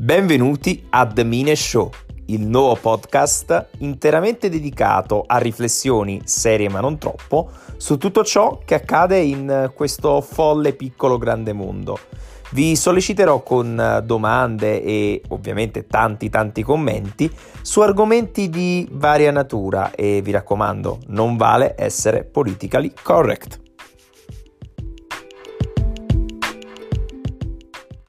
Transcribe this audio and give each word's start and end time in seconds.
Benvenuti 0.00 0.86
a 0.90 1.08
The 1.08 1.24
Mine 1.24 1.56
Show, 1.56 1.90
il 2.26 2.46
nuovo 2.46 2.76
podcast 2.76 3.70
interamente 3.78 4.48
dedicato 4.48 5.24
a 5.26 5.38
riflessioni 5.38 6.20
serie 6.22 6.68
ma 6.68 6.78
non 6.78 6.98
troppo 6.98 7.50
su 7.78 7.98
tutto 7.98 8.22
ciò 8.22 8.60
che 8.64 8.76
accade 8.76 9.18
in 9.18 9.72
questo 9.74 10.20
folle 10.20 10.74
piccolo 10.74 11.18
grande 11.18 11.52
mondo. 11.52 11.98
Vi 12.52 12.76
solleciterò 12.76 13.42
con 13.42 14.00
domande 14.04 14.84
e 14.84 15.20
ovviamente 15.30 15.88
tanti 15.88 16.30
tanti 16.30 16.62
commenti 16.62 17.28
su 17.60 17.80
argomenti 17.80 18.48
di 18.48 18.88
varia 18.92 19.32
natura 19.32 19.90
e 19.90 20.22
vi 20.22 20.30
raccomando, 20.30 21.00
non 21.08 21.36
vale 21.36 21.74
essere 21.76 22.22
politically 22.22 22.92
correct. 23.02 23.66